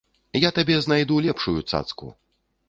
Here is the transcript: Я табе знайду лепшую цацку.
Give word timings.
Я 0.43 0.49
табе 0.57 0.77
знайду 0.85 1.19
лепшую 1.27 1.57
цацку. 1.69 2.11